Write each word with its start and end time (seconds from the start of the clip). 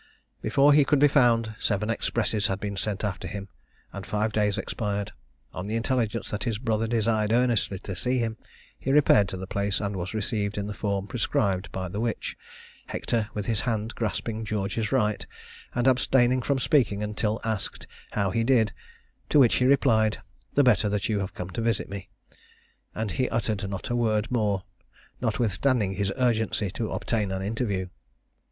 Before 0.41 0.73
he 0.73 0.83
could 0.83 0.97
be 0.97 1.07
found, 1.07 1.53
seven 1.59 1.91
expresses 1.91 2.47
had 2.47 2.59
been 2.59 2.75
sent 2.75 3.03
after 3.03 3.27
him, 3.27 3.49
and 3.93 4.03
five 4.03 4.33
days 4.33 4.57
expired. 4.57 5.11
On 5.53 5.67
the 5.67 5.75
intelligence 5.75 6.31
that 6.31 6.45
his 6.45 6.57
brother 6.57 6.87
desired 6.87 7.31
earnestly 7.31 7.77
to 7.77 7.95
see 7.95 8.17
him, 8.17 8.35
he 8.79 8.91
repaired 8.91 9.29
to 9.29 9.37
the 9.37 9.45
place, 9.45 9.79
and 9.79 9.95
was 9.95 10.15
received 10.15 10.57
in 10.57 10.65
the 10.65 10.73
form 10.73 11.05
prescribed 11.05 11.71
by 11.71 11.87
the 11.87 11.99
witch, 11.99 12.35
Hector 12.87 13.29
with 13.35 13.45
his 13.45 13.61
hand 13.61 13.93
grasping 13.93 14.43
George's 14.43 14.91
right, 14.91 15.23
and 15.75 15.85
abstaining 15.87 16.41
from 16.41 16.57
speaking 16.57 17.03
until 17.03 17.39
asked 17.43 17.85
"how 18.13 18.31
he 18.31 18.43
did," 18.43 18.73
to 19.29 19.37
which 19.37 19.57
he 19.57 19.65
replied, 19.65 20.19
"the 20.55 20.63
better 20.63 20.89
that 20.89 21.09
you 21.09 21.19
have 21.19 21.35
come 21.35 21.51
to 21.51 21.61
visit 21.61 21.87
me," 21.89 22.09
and 22.95 23.11
he 23.11 23.29
uttered 23.29 23.69
not 23.69 23.91
a 23.91 23.95
word 23.95 24.31
more, 24.31 24.63
notwithstanding 25.21 25.93
his 25.93 26.11
urgency 26.17 26.71
to 26.71 26.89
obtain 26.89 27.31
an 27.31 27.43
interview. 27.43 27.87